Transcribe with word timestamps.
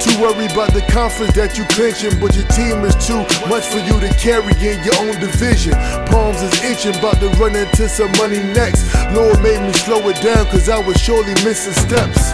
Too 0.00 0.16
worried 0.16 0.52
about 0.52 0.72
the 0.72 0.80
conference 0.88 1.34
that 1.36 1.58
you 1.58 1.64
clinching, 1.76 2.18
but 2.20 2.32
your 2.34 2.48
team 2.56 2.80
is 2.88 2.96
too 3.04 3.20
much 3.52 3.68
for 3.68 3.84
you 3.84 4.00
to 4.00 4.08
carry 4.16 4.56
in 4.64 4.80
your 4.80 4.96
own 5.04 5.20
division. 5.20 5.76
Palms 6.08 6.40
is 6.40 6.56
itching, 6.64 6.96
about 6.96 7.20
to 7.20 7.28
run 7.36 7.54
into 7.54 7.86
some 7.86 8.10
money 8.16 8.40
next. 8.56 8.88
Lord 9.12 9.42
made 9.44 9.60
me 9.60 9.72
slow 9.84 10.00
it 10.08 10.16
down, 10.24 10.46
cause 10.48 10.68
I 10.68 10.80
was 10.80 10.96
surely 10.96 11.36
missing 11.44 11.76
steps. 11.76 12.32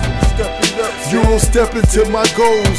You 1.10 1.22
won't 1.22 1.42
step 1.42 1.74
into 1.74 2.06
my 2.06 2.22
goals. 2.38 2.78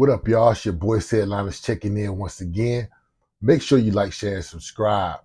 What 0.00 0.08
up, 0.08 0.26
y'all? 0.26 0.52
It's 0.52 0.64
your 0.64 0.72
boy 0.72 1.00
Said 1.00 1.28
Linus 1.28 1.60
checking 1.60 1.98
in 1.98 2.16
once 2.16 2.40
again. 2.40 2.88
Make 3.42 3.60
sure 3.60 3.78
you 3.78 3.90
like, 3.90 4.14
share, 4.14 4.36
and 4.36 4.42
subscribe. 4.42 5.20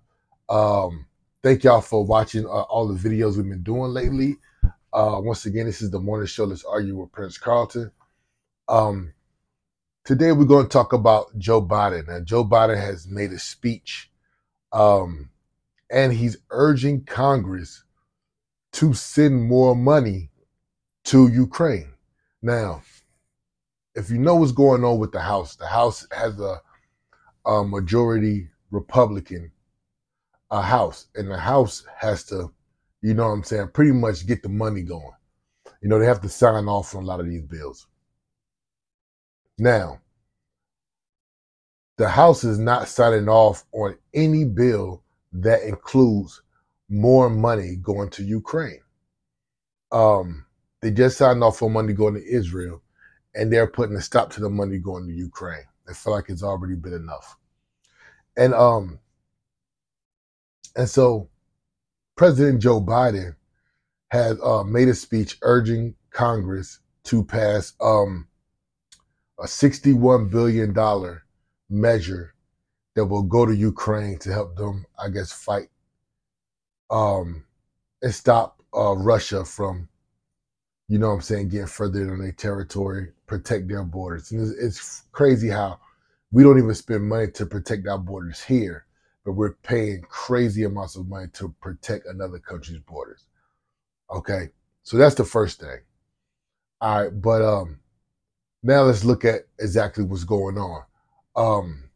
Um, 0.50 1.06
thank 1.42 1.64
y'all 1.64 1.80
for 1.80 2.04
watching 2.04 2.44
uh, 2.44 2.48
all 2.48 2.86
the 2.86 2.98
videos 2.98 3.38
we've 3.38 3.48
been 3.48 3.62
doing 3.62 3.94
lately. 3.94 4.36
Uh, 4.92 5.18
once 5.22 5.46
again, 5.46 5.64
this 5.64 5.80
is 5.80 5.90
the 5.90 5.98
morning 5.98 6.26
show. 6.26 6.44
Let's 6.44 6.62
argue 6.62 6.94
with 6.94 7.10
Prince 7.10 7.38
Carlton. 7.38 7.90
Um, 8.68 9.14
today 10.04 10.32
we're 10.32 10.44
going 10.44 10.66
to 10.66 10.70
talk 10.70 10.92
about 10.92 11.28
Joe 11.38 11.62
Biden. 11.62 12.08
Now, 12.08 12.20
Joe 12.20 12.44
Biden 12.44 12.78
has 12.78 13.08
made 13.08 13.32
a 13.32 13.38
speech, 13.38 14.10
um, 14.74 15.30
and 15.90 16.12
he's 16.12 16.36
urging 16.50 17.02
Congress 17.06 17.82
to 18.72 18.92
send 18.92 19.42
more 19.42 19.74
money 19.74 20.28
to 21.04 21.28
Ukraine. 21.28 21.94
Now, 22.42 22.82
if 23.96 24.10
you 24.10 24.18
know 24.18 24.36
what's 24.36 24.52
going 24.52 24.84
on 24.84 24.98
with 24.98 25.10
the 25.10 25.20
House, 25.20 25.56
the 25.56 25.66
House 25.66 26.06
has 26.12 26.38
a, 26.38 26.60
a 27.46 27.64
majority 27.64 28.48
Republican 28.70 29.50
a 30.50 30.62
House, 30.62 31.06
and 31.16 31.28
the 31.28 31.38
House 31.38 31.84
has 31.98 32.22
to, 32.24 32.52
you 33.00 33.14
know 33.14 33.24
what 33.24 33.32
I'm 33.32 33.42
saying, 33.42 33.70
pretty 33.72 33.92
much 33.92 34.26
get 34.26 34.42
the 34.42 34.48
money 34.48 34.82
going. 34.82 35.10
You 35.82 35.88
know, 35.88 35.98
they 35.98 36.06
have 36.06 36.20
to 36.20 36.28
sign 36.28 36.66
off 36.66 36.94
on 36.94 37.02
a 37.02 37.06
lot 37.06 37.20
of 37.20 37.26
these 37.26 37.42
bills. 37.42 37.88
Now, 39.58 40.00
the 41.96 42.08
House 42.08 42.44
is 42.44 42.58
not 42.58 42.88
signing 42.88 43.28
off 43.28 43.64
on 43.72 43.96
any 44.14 44.44
bill 44.44 45.02
that 45.32 45.62
includes 45.62 46.42
more 46.88 47.28
money 47.30 47.76
going 47.76 48.10
to 48.10 48.22
Ukraine. 48.22 48.80
Um, 49.90 50.44
they 50.82 50.90
just 50.90 51.18
signed 51.18 51.42
off 51.42 51.62
on 51.62 51.72
money 51.72 51.92
going 51.92 52.14
to 52.14 52.24
Israel 52.24 52.82
and 53.36 53.52
they're 53.52 53.66
putting 53.66 53.96
a 53.96 54.00
stop 54.00 54.30
to 54.32 54.40
the 54.40 54.50
money 54.50 54.78
going 54.78 55.06
to 55.06 55.12
Ukraine. 55.12 55.64
They 55.86 55.94
feel 55.94 56.12
like 56.12 56.28
it's 56.28 56.42
already 56.42 56.74
been 56.74 56.94
enough. 56.94 57.36
And 58.36 58.54
um 58.54 58.98
and 60.74 60.88
so 60.88 61.28
President 62.16 62.62
Joe 62.62 62.80
Biden 62.80 63.36
has 64.10 64.40
uh, 64.42 64.62
made 64.62 64.88
a 64.88 64.94
speech 64.94 65.38
urging 65.42 65.94
Congress 66.10 66.80
to 67.04 67.22
pass 67.24 67.74
um, 67.80 68.26
a 69.38 69.44
$61 69.44 70.30
billion 70.30 70.74
measure 71.68 72.34
that 72.94 73.04
will 73.04 73.22
go 73.22 73.44
to 73.44 73.54
Ukraine 73.54 74.18
to 74.20 74.32
help 74.32 74.56
them, 74.56 74.86
I 74.98 75.10
guess, 75.10 75.32
fight 75.32 75.68
um, 76.90 77.44
and 78.02 78.14
stop 78.14 78.62
uh, 78.74 78.94
Russia 78.96 79.44
from 79.44 79.88
you 80.88 80.98
know 80.98 81.10
I'm 81.10 81.20
saying, 81.20 81.48
getting 81.48 81.66
further 81.66 82.14
in 82.14 82.20
their 82.20 82.32
territory, 82.32 83.08
protect 83.26 83.68
their 83.68 83.84
borders. 83.84 84.32
And 84.32 84.40
it's, 84.40 84.78
it's, 84.78 85.02
crazy 85.12 85.48
how 85.48 85.78
we 86.30 86.42
don't 86.42 86.58
even 86.58 86.74
spend 86.74 87.08
money 87.08 87.30
to 87.32 87.46
protect 87.46 87.86
our 87.86 87.98
borders 87.98 88.42
here, 88.42 88.86
but 89.24 89.32
we're 89.32 89.54
paying 89.62 90.02
crazy 90.08 90.64
amounts 90.64 90.96
of 90.96 91.08
money 91.08 91.28
to 91.34 91.54
protect 91.60 92.06
another 92.06 92.38
country's 92.38 92.78
borders. 92.80 93.26
Okay, 94.10 94.50
so 94.82 94.96
that's 94.96 95.14
the 95.14 95.24
first 95.24 95.60
thing. 95.60 95.78
All 96.80 97.02
right, 97.02 97.10
but 97.10 97.42
um, 97.42 97.80
now 98.62 98.82
let's 98.82 99.04
look 99.04 99.24
at 99.24 99.42
exactly 99.58 100.04
what's 100.04 100.24
going 100.24 100.58
on. 100.58 100.82
Um, 101.34 101.90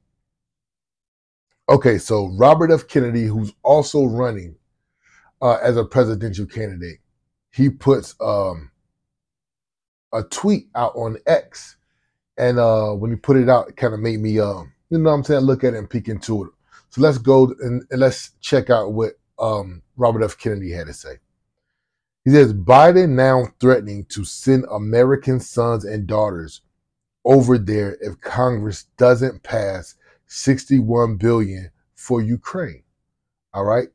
okay, 1.69 1.99
so 1.99 2.29
Robert 2.39 2.71
F. 2.71 2.89
Kennedy, 2.89 3.25
who's 3.27 3.53
also 3.63 4.05
running 4.05 4.57
uh, 5.43 5.59
as 5.63 5.77
a 5.77 5.85
presidential 5.85 6.47
candidate, 6.47 6.99
he 7.53 7.69
puts 7.69 8.15
um, 8.21 8.70
a 10.13 10.23
tweet 10.23 10.69
out 10.75 10.95
on 10.95 11.19
X, 11.27 11.77
and 12.37 12.59
uh, 12.59 12.93
when 12.93 13.11
he 13.11 13.17
put 13.17 13.37
it 13.37 13.49
out, 13.49 13.69
it 13.69 13.77
kind 13.77 13.95
of 13.95 14.01
made 14.01 14.21
me, 14.21 14.41
um, 14.41 14.73
you 14.89 14.99
know, 14.99 15.11
what 15.11 15.17
I'm 15.17 15.25
saying, 15.25 15.41
look 15.43 15.65
at 15.65 15.75
it 15.75 15.79
and 15.79 15.91
peek 15.91 16.09
into 16.09 16.45
it. 16.45 16.51
So 16.91 17.01
let's 17.01 17.19
go 17.19 17.55
and, 17.61 17.85
and 17.91 18.01
let's 18.01 18.33
check 18.41 18.71
out 18.71 18.93
what 18.93 19.13
um, 19.39 19.83
Robert 19.97 20.25
F. 20.25 20.37
Kennedy 20.39 20.73
had 20.73 20.87
to 20.89 20.93
say. 20.93 21.15
He 22.25 22.31
says 22.31 22.53
Biden 22.53 23.11
now 23.11 23.49
threatening 23.61 24.05
to 24.11 24.25
send 24.25 24.65
American 24.71 25.41
sons 25.41 25.85
and 25.85 26.07
daughters 26.07 26.61
over 27.25 27.59
there 27.59 27.97
if 28.01 28.21
Congress 28.21 28.85
doesn't 28.97 29.43
pass 29.43 29.95
61 30.27 31.17
billion 31.17 31.71
for 31.95 32.21
Ukraine. 32.21 32.83
All 33.55 33.65
right. 33.65 33.89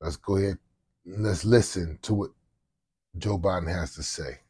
Let's 0.00 0.16
go 0.16 0.36
ahead. 0.36 0.58
Let's 1.04 1.44
listen 1.44 1.98
to 2.02 2.14
what 2.14 2.30
Joe 3.16 3.38
Biden 3.38 3.72
has 3.72 3.94
to 3.94 4.02
say. 4.02 4.40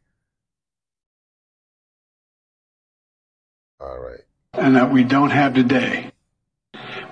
All 3.81 3.99
right. 3.99 4.21
And 4.55 4.77
that 4.77 4.91
we 4.91 5.05
don't 5.05 5.31
have 5.31 5.55
today. 5.55 6.11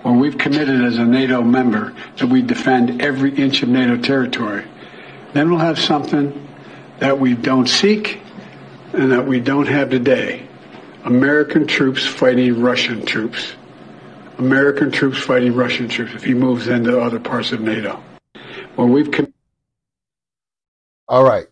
Well, 0.04 0.14
we've 0.14 0.36
committed 0.36 0.82
as 0.82 0.98
a 0.98 1.04
NATO 1.04 1.42
member 1.42 1.94
that 2.16 2.26
we 2.26 2.42
defend 2.42 3.00
every 3.02 3.34
inch 3.34 3.62
of 3.62 3.68
NATO 3.68 3.96
territory. 3.96 4.64
Then 5.32 5.50
we'll 5.50 5.58
have 5.60 5.78
something 5.78 6.48
that 6.98 7.18
we 7.18 7.34
don't 7.34 7.66
seek 7.68 8.20
and 8.92 9.12
that 9.12 9.26
we 9.26 9.40
don't 9.40 9.66
have 9.66 9.90
today. 9.90 10.46
American 11.04 11.66
troops 11.66 12.06
fighting 12.06 12.60
Russian 12.60 13.04
troops. 13.04 13.54
American 14.38 14.90
troops 14.90 15.18
fighting 15.18 15.54
Russian 15.54 15.88
troops 15.88 16.12
if 16.14 16.24
he 16.24 16.34
moves 16.34 16.68
into 16.68 17.00
other 17.00 17.20
parts 17.20 17.52
of 17.52 17.60
NATO. 17.60 18.02
Well, 18.76 18.88
we've. 18.88 19.10
Com- 19.10 19.32
All 21.08 21.24
right. 21.24 21.46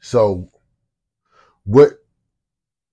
So, 0.00 0.48
what 1.64 1.98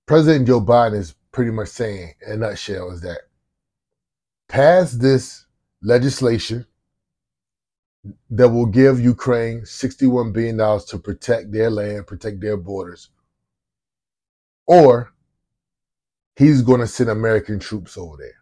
President 0.06 0.48
Joe 0.48 0.62
Biden 0.62 0.96
is 0.96 1.16
pretty 1.32 1.52
much 1.52 1.70
saying 1.70 2.14
in 2.26 2.34
a 2.34 2.38
nutshell 2.38 2.92
is 2.92 3.02
that 3.02 3.22
pass 4.48 4.92
this 4.92 5.46
legislation 5.82 6.66
that 8.30 8.50
will 8.50 8.68
give 8.68 9.00
Ukraine 9.00 9.62
$61 9.62 10.32
billion 10.32 10.58
to 10.58 11.00
protect 11.00 11.52
their 11.52 11.72
land, 11.72 12.06
protect 12.06 12.40
their 12.40 12.56
borders, 12.56 13.10
or 14.68 15.12
he's 16.36 16.62
going 16.62 16.82
to 16.82 16.88
send 16.88 17.10
American 17.10 17.60
troops 17.60 17.98
over 17.98 18.18
there. 18.18 18.36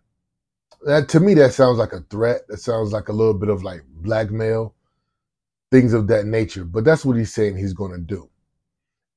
that 0.85 1.07
to 1.09 1.19
me 1.21 1.33
that 1.35 1.53
sounds 1.53 1.77
like 1.77 1.93
a 1.93 2.01
threat. 2.09 2.41
That 2.49 2.57
sounds 2.57 2.91
like 2.91 3.07
a 3.07 3.13
little 3.13 3.33
bit 3.33 3.49
of 3.49 3.63
like 3.63 3.83
blackmail, 3.87 4.75
things 5.71 5.93
of 5.93 6.07
that 6.07 6.25
nature. 6.25 6.65
But 6.65 6.83
that's 6.83 7.05
what 7.05 7.15
he's 7.17 7.33
saying 7.33 7.55
he's 7.55 7.73
going 7.73 7.93
to 7.93 7.99
do. 7.99 8.29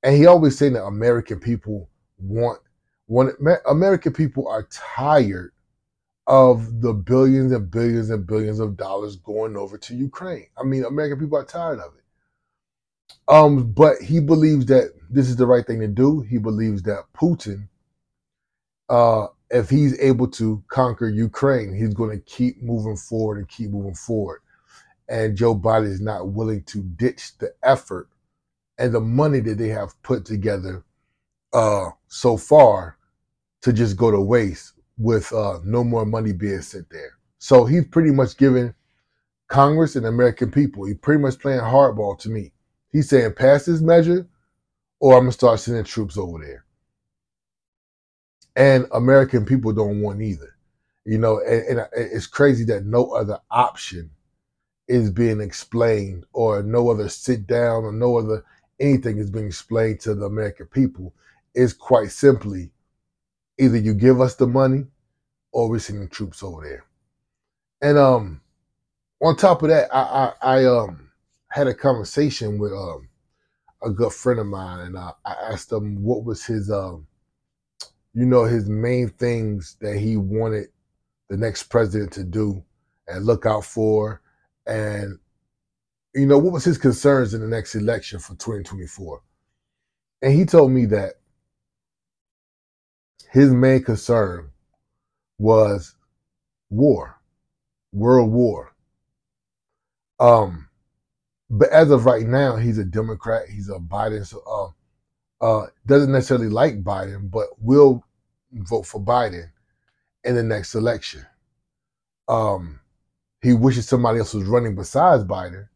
And 0.05 0.17
he 0.17 0.27
always 0.27 0.57
saying 0.57 0.75
that 0.75 0.85
American 0.85 1.41
people 1.41 1.89
want 2.19 2.61
want 3.09 3.35
American 3.69 4.13
people 4.13 4.49
are 4.49 4.69
tired 4.71 5.53
of 6.27 6.81
the 6.81 6.93
billions 6.93 7.53
and 7.53 7.71
billions 7.71 8.11
and 8.11 8.27
billions 8.27 8.59
of 8.59 8.77
dollars 8.77 9.17
going 9.17 9.57
over 9.57 9.79
to 9.79 9.95
Ukraine. 9.95 10.47
I 10.59 10.65
mean, 10.65 10.85
American 10.85 11.21
people 11.21 11.39
are 11.39 11.45
tired 11.45 11.79
of 11.79 11.93
it. 11.97 12.03
Um, 13.29 13.73
but 13.73 13.99
he 14.03 14.21
believes 14.21 14.67
that 14.67 14.93
this 15.09 15.29
is 15.29 15.37
the 15.37 15.47
right 15.47 15.65
thing 15.67 15.81
to 15.81 15.89
do. 15.89 16.23
He 16.23 16.39
believes 16.39 16.83
that 16.83 17.05
Putin, 17.15 17.69
uh, 18.89 19.27
if 19.51 19.71
he's 19.71 19.99
able 20.01 20.29
to 20.33 20.63
conquer 20.69 21.09
Ukraine, 21.09 21.75
he's 21.75 21.95
going 21.95 22.11
to 22.11 22.25
keep 22.25 22.61
moving 22.61 22.97
forward 22.97 23.39
and 23.39 23.49
keep 23.49 23.71
moving 23.71 23.95
forward. 23.95 24.41
And 25.09 25.37
Joe 25.37 25.55
Biden 25.55 25.87
is 25.87 26.01
not 26.01 26.29
willing 26.31 26.65
to 26.65 26.83
ditch 26.83 27.39
the 27.39 27.55
effort 27.63 28.09
and 28.79 28.93
the 28.93 29.01
money 29.01 29.39
that 29.41 29.59
they 29.59 29.69
have 29.69 30.01
put 30.03 30.25
together 30.25 30.85
uh, 31.57 31.91
so 32.09 32.37
far 32.37 32.99
to 33.63 33.73
just 33.73 33.97
go 33.97 34.11
to 34.11 34.21
waste 34.21 34.75
with 34.99 35.33
uh, 35.33 35.59
no 35.65 35.83
more 35.83 36.05
money 36.05 36.33
being 36.33 36.61
sent 36.61 36.89
there. 36.91 37.13
So 37.39 37.65
he's 37.65 37.87
pretty 37.87 38.11
much 38.11 38.37
giving 38.37 38.75
Congress 39.49 39.97
and 39.97 40.05
American 40.05 40.51
people, 40.51 40.85
he's 40.85 40.99
pretty 40.99 41.23
much 41.23 41.39
playing 41.39 41.61
hardball 41.61 42.19
to 42.19 42.29
me. 42.29 42.53
He's 42.93 43.09
saying 43.09 43.35
pass 43.35 43.65
this 43.65 43.81
measure 43.81 44.29
or 45.01 45.15
I'm 45.15 45.21
going 45.21 45.31
to 45.31 45.33
start 45.33 45.61
sending 45.61 45.85
troops 45.85 46.19
over 46.19 46.39
there. 46.45 46.65
And 48.55 48.87
American 48.93 49.47
people 49.47 49.73
don't 49.73 50.03
want 50.03 50.21
either. 50.21 50.57
You 51.07 51.19
know, 51.19 51.41
and, 51.41 51.79
and 51.79 51.89
it's 51.95 52.27
crazy 52.27 52.65
that 52.65 52.85
no 52.85 53.13
other 53.13 53.39
option 53.51 54.11
is 54.89 55.11
being 55.11 55.41
explained 55.41 56.27
or 56.35 56.63
no 56.63 56.91
other 56.91 57.09
sit 57.09 57.47
down 57.47 57.85
or 57.85 57.93
no 57.93 58.19
other 58.19 58.45
anything 58.79 59.17
is 59.17 59.31
being 59.31 59.47
explained 59.47 60.01
to 60.01 60.15
the 60.15 60.27
American 60.27 60.67
people. 60.67 61.15
Is 61.57 61.75
quite 61.75 62.13
simply 62.13 62.71
either 63.59 63.79
you 63.79 63.95
give 63.95 64.21
us 64.21 64.37
the 64.37 64.47
money 64.47 64.87
or 65.53 65.71
we're 65.71 65.81
sending 65.81 66.09
troops 66.09 66.43
over 66.43 66.63
there. 66.63 66.85
And 67.83 67.99
um 67.99 68.43
on 69.23 69.37
top 69.37 69.63
of 69.63 69.71
that, 69.71 69.89
I 69.95 70.35
I, 70.43 70.59
I 70.61 70.65
um 70.67 71.11
had 71.51 71.67
a 71.67 71.75
conversation 71.75 72.59
with 72.59 72.73
um 72.73 73.09
a 73.83 73.91
good 73.91 74.13
friend 74.13 74.41
of 74.41 74.47
mine 74.47 74.81
and 74.81 74.97
uh, 74.97 75.13
I 75.25 75.35
asked 75.53 75.73
him 75.73 76.03
what 76.03 76.25
was 76.25 76.45
his 76.45 76.71
um 76.71 77.07
you 78.15 78.27
know 78.27 78.45
his 78.45 78.69
main 78.69 79.11
things 79.11 79.77
that 79.81 79.99
he 79.99 80.17
wanted 80.17 80.67
the 81.29 81.37
next 81.37 81.65
president 81.65 82.13
to 82.15 82.25
do 82.25 82.63
and 83.09 83.25
look 83.25 83.47
out 83.47 83.65
for 83.65 84.23
and 84.67 85.19
you 86.15 86.27
know 86.27 86.39
what 86.39 86.53
was 86.53 86.65
his 86.65 86.79
concerns 86.79 87.35
in 87.35 87.41
the 87.41 87.47
next 87.47 87.75
election 87.75 88.19
for 88.19 88.35
2024 88.35 89.23
and 90.23 90.33
he 90.33 90.45
told 90.45 90.73
me 90.73 90.87
that 90.87 91.15
his 93.33 93.51
main 93.51 93.83
concern 93.83 94.51
was 95.39 95.95
war, 96.71 97.21
world 97.93 98.33
war. 98.33 98.75
Um, 100.19 100.69
but 101.51 101.69
as 101.71 101.91
of 101.91 102.07
right 102.07 102.27
now, 102.27 102.57
he's 102.57 102.79
a 102.79 102.85
Democrat. 102.85 103.49
He's 103.49 103.69
a 103.69 103.79
Biden. 103.79 104.27
So, 104.27 104.43
uh, 104.47 105.45
uh, 105.45 105.67
doesn't 105.87 106.13
necessarily 106.13 106.49
like 106.49 106.83
Biden, 106.83 107.31
but 107.31 107.49
will 107.59 108.05
vote 108.53 108.87
for 108.87 109.01
Biden 109.01 109.51
in 110.25 110.35
the 110.35 110.43
next 110.43 110.75
election. 110.75 111.25
Um, 112.29 112.81
he 113.43 113.53
wishes 113.53 113.87
somebody 113.87 114.19
else 114.19 114.35
was 114.35 114.45
running 114.45 114.75
besides 114.75 115.25
Biden, 115.25 115.69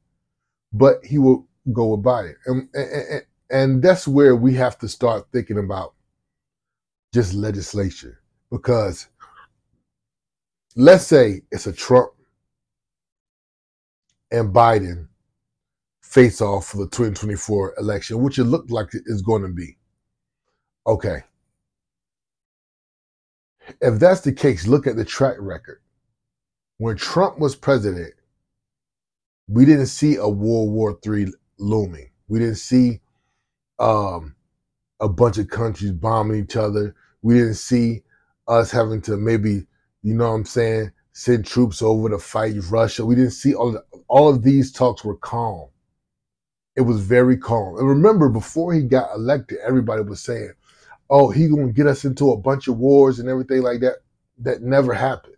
but 0.73 1.05
he 1.05 1.19
will 1.19 1.47
go 1.73 1.95
with 1.95 2.03
Biden, 2.03 2.35
and, 2.47 2.69
and, 2.75 3.23
and 3.51 3.83
that's 3.83 4.09
where 4.09 4.35
we 4.35 4.55
have 4.55 4.79
to 4.79 4.89
start 4.89 5.27
thinking 5.33 5.59
about 5.59 5.95
just 7.13 7.35
legislation 7.35 8.17
because 8.51 9.09
let's 10.77 11.07
say 11.07 11.43
it's 11.51 11.67
a 11.67 11.73
Trump 11.73 12.11
and 14.31 14.55
Biden 14.55 15.09
face 16.03 16.41
off 16.41 16.69
for 16.69 16.79
the 16.79 16.87
2024 16.87 17.75
election, 17.79 18.21
which 18.21 18.39
it 18.39 18.45
looked 18.45 18.71
like 18.71 18.95
it 18.95 19.03
is 19.07 19.23
going 19.23 19.43
to 19.43 19.49
be. 19.49 19.77
Okay. 20.87 21.23
If 23.81 24.01
that's 24.01 24.21
the 24.21 24.33
case, 24.33 24.67
look 24.67 24.87
at 24.87 24.97
the 24.97 25.05
track 25.05 25.37
record. 25.39 25.81
When 26.79 26.97
Trump 26.97 27.39
was 27.39 27.55
president, 27.55 28.15
we 29.49 29.65
didn't 29.65 29.87
see 29.87 30.17
a 30.17 30.29
World 30.29 30.71
War 30.71 30.99
III 31.07 31.27
looming. 31.59 32.11
We 32.29 32.39
didn't 32.39 32.57
see 32.57 33.01
um, 33.79 34.35
a 35.01 35.09
bunch 35.09 35.39
of 35.39 35.49
countries 35.49 35.93
bombing 35.93 36.43
each 36.43 36.57
other. 36.57 36.95
We 37.23 37.35
didn't 37.35 37.55
see 37.55 38.03
us 38.47 38.71
having 38.71 39.01
to 39.03 39.17
maybe, 39.17 39.67
you 40.03 40.15
know 40.15 40.29
what 40.29 40.37
I'm 40.37 40.45
saying, 40.45 40.93
send 41.13 41.47
troops 41.47 41.83
over 41.83 42.09
to 42.09 42.19
fight 42.19 42.57
Russia. 42.71 43.05
We 43.05 43.15
didn't 43.15 43.33
see 43.33 43.55
all 43.55 43.77
of, 43.77 43.83
all 44.09 44.29
of 44.29 44.43
these 44.43 44.73
talks 44.73 45.05
were 45.05 45.17
calm. 45.17 45.69
It 46.77 46.83
was 46.83 47.01
very 47.01 47.37
calm. 47.37 47.77
And 47.79 47.89
remember, 47.89 48.29
before 48.29 48.73
he 48.73 48.83
got 48.83 49.15
elected, 49.15 49.59
everybody 49.67 50.03
was 50.03 50.23
saying, 50.23 50.53
"Oh, 51.11 51.31
he's 51.31 51.51
gonna 51.51 51.73
get 51.73 51.87
us 51.87 52.05
into 52.05 52.31
a 52.31 52.37
bunch 52.37 52.69
of 52.69 52.79
wars 52.79 53.19
and 53.19 53.29
everything 53.29 53.63
like 53.63 53.81
that." 53.81 53.99
That 54.39 54.63
never 54.63 54.95
happened. 54.95 55.37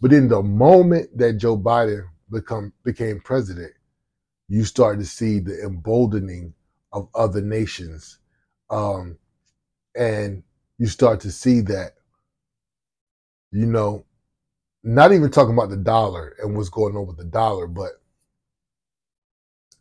But 0.00 0.12
in 0.12 0.28
the 0.28 0.42
moment 0.42 1.16
that 1.18 1.34
Joe 1.34 1.58
Biden 1.58 2.04
become 2.30 2.72
became 2.84 3.20
president, 3.20 3.72
you 4.48 4.64
start 4.64 4.98
to 4.98 5.04
see 5.04 5.40
the 5.40 5.62
emboldening 5.64 6.54
of 6.92 7.08
other 7.14 7.40
nations, 7.40 8.18
um, 8.70 9.18
and 9.96 10.42
you 10.78 10.86
start 10.86 11.20
to 11.20 11.30
see 11.30 11.60
that, 11.62 11.92
you 13.52 13.66
know, 13.66 14.04
not 14.82 15.12
even 15.12 15.30
talking 15.30 15.54
about 15.54 15.68
the 15.70 15.76
dollar 15.76 16.36
and 16.42 16.56
what's 16.56 16.70
going 16.70 16.96
on 16.96 17.06
with 17.06 17.18
the 17.18 17.24
dollar, 17.24 17.66
but 17.66 17.90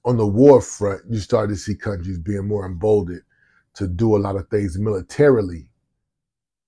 on 0.04 0.18
the 0.18 0.26
war 0.26 0.62
front, 0.62 1.02
you 1.10 1.20
start 1.20 1.50
to 1.50 1.56
see 1.56 1.76
countries 1.76 2.18
being 2.18 2.48
more 2.48 2.66
emboldened 2.66 3.22
to 3.76 3.88
do 3.88 4.16
a 4.16 4.20
lot 4.20 4.36
of 4.36 4.48
things 4.50 4.78
militarily 4.78 5.70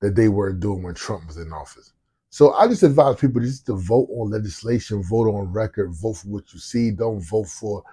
that 0.02 0.16
they 0.16 0.30
weren't 0.30 0.60
doing 0.60 0.84
when 0.84 0.94
Trump 0.94 1.28
was 1.28 1.38
in 1.38 1.52
office. 1.52 1.94
So 2.30 2.54
I 2.54 2.68
just 2.68 2.84
advise 2.84 3.18
people 3.18 3.42
just 3.42 3.66
to 3.66 3.76
vote 3.76 4.08
on 4.12 4.32
legislation, 4.32 5.04
vote 5.04 5.28
on 5.28 5.52
record, 5.52 5.94
vote 5.94 6.14
for 6.14 6.30
what 6.30 6.54
you 6.54 6.60
see. 6.60 6.92
Don't 6.92 7.20
vote 7.20 7.48
for 7.48 7.84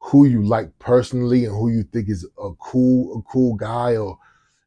who 0.00 0.26
you 0.26 0.42
like 0.42 0.76
personally 0.78 1.44
and 1.44 1.54
who 1.54 1.70
you 1.70 1.82
think 1.84 2.08
is 2.08 2.26
a 2.38 2.50
cool, 2.58 3.18
a 3.18 3.22
cool 3.30 3.54
guy, 3.54 3.96
or 3.96 4.18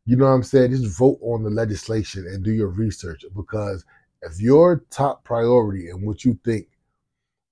you 0.06 0.16
know 0.16 0.26
what 0.26 0.32
I'm 0.32 0.44
saying. 0.44 0.72
Just 0.72 0.98
vote 0.98 1.20
on 1.22 1.44
the 1.44 1.50
legislation 1.50 2.26
and 2.28 2.44
do 2.44 2.52
your 2.52 2.70
research 2.70 3.26
because 3.36 3.84
if 4.22 4.40
your 4.40 4.86
top 4.90 5.24
priority 5.24 5.90
and 5.90 6.06
what 6.06 6.24
you 6.24 6.40
think 6.46 6.68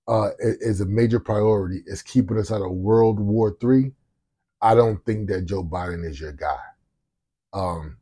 uh, 0.08 0.30
is 0.40 0.82
a 0.82 0.86
major 0.86 1.20
priority 1.20 1.82
is 1.86 2.02
keeping 2.02 2.38
us 2.38 2.52
out 2.52 2.62
of 2.62 2.72
World 2.72 3.20
War 3.20 3.56
III, 3.64 3.92
I 4.62 4.76
don't 4.76 5.04
think 5.06 5.28
that 5.30 5.46
Joe 5.46 5.64
Biden 5.64 6.06
is 6.08 6.20
your 6.20 6.34
guy. 6.34 6.60
Um, 7.54 7.98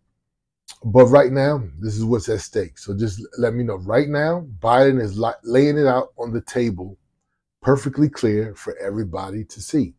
but 0.83 1.05
right 1.05 1.31
now, 1.31 1.63
this 1.79 1.95
is 1.97 2.05
what's 2.05 2.29
at 2.29 2.41
stake. 2.41 2.77
So 2.77 2.95
just 2.95 3.21
let 3.37 3.53
me 3.53 3.63
know. 3.63 3.75
Right 3.75 4.07
now, 4.07 4.45
Biden 4.59 5.01
is 5.01 5.19
laying 5.43 5.77
it 5.77 5.87
out 5.87 6.09
on 6.17 6.31
the 6.31 6.41
table, 6.41 6.97
perfectly 7.61 8.09
clear 8.09 8.55
for 8.55 8.77
everybody 8.77 9.43
to 9.45 9.61
see. 9.61 9.93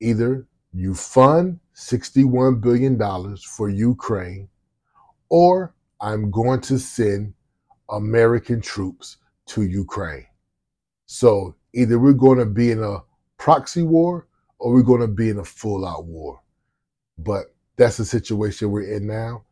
Either 0.00 0.46
you 0.72 0.94
fund 0.94 1.60
$61 1.76 2.60
billion 2.60 2.98
for 3.36 3.68
Ukraine, 3.68 4.48
or 5.28 5.74
I'm 6.00 6.30
going 6.30 6.60
to 6.62 6.78
send 6.78 7.34
American 7.90 8.60
troops 8.60 9.18
to 9.46 9.62
Ukraine. 9.62 10.26
So 11.06 11.54
either 11.74 11.98
we're 11.98 12.12
going 12.12 12.38
to 12.38 12.46
be 12.46 12.70
in 12.70 12.82
a 12.82 12.98
proxy 13.38 13.82
war 13.82 14.26
or 14.58 14.72
we're 14.72 14.82
going 14.82 15.00
to 15.00 15.08
be 15.08 15.28
in 15.28 15.38
a 15.38 15.44
full 15.44 15.86
out 15.86 16.06
war. 16.06 16.40
But 17.18 17.54
that's 17.76 17.98
the 17.98 18.04
situation 18.04 18.70
we're 18.70 18.94
in 18.94 19.06
now 19.06 19.44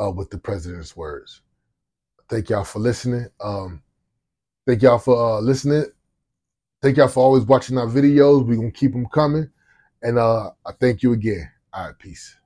uh, 0.00 0.10
with 0.10 0.30
the 0.30 0.38
president's 0.38 0.96
words. 0.96 1.42
Thank 2.28 2.50
y'all 2.50 2.64
for 2.64 2.78
listening. 2.78 3.26
Um, 3.40 3.82
thank 4.66 4.82
y'all 4.82 4.98
for 4.98 5.38
uh, 5.38 5.40
listening. 5.40 5.86
Thank 6.80 6.96
y'all 6.96 7.08
for 7.08 7.24
always 7.24 7.44
watching 7.44 7.76
our 7.76 7.86
videos. 7.86 8.46
We're 8.46 8.56
going 8.56 8.72
to 8.72 8.78
keep 8.78 8.92
them 8.92 9.06
coming. 9.06 9.50
And 10.02 10.18
uh, 10.18 10.50
I 10.64 10.72
thank 10.78 11.02
you 11.02 11.12
again. 11.12 11.50
All 11.72 11.86
right, 11.86 11.98
peace. 11.98 12.36